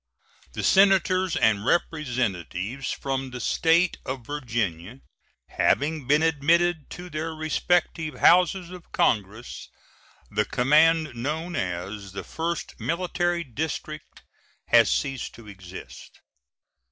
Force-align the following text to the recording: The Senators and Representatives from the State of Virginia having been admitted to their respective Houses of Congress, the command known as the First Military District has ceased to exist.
The 0.53 0.63
Senators 0.63 1.35
and 1.35 1.63
Representatives 1.63 2.91
from 2.91 3.29
the 3.29 3.39
State 3.39 3.99
of 4.03 4.25
Virginia 4.25 5.01
having 5.49 6.07
been 6.07 6.23
admitted 6.23 6.89
to 6.97 7.07
their 7.07 7.35
respective 7.35 8.15
Houses 8.15 8.71
of 8.71 8.91
Congress, 8.91 9.69
the 10.31 10.43
command 10.45 11.13
known 11.13 11.55
as 11.55 12.13
the 12.13 12.23
First 12.23 12.79
Military 12.79 13.43
District 13.43 14.23
has 14.69 14.89
ceased 14.89 15.35
to 15.35 15.47
exist. 15.47 16.21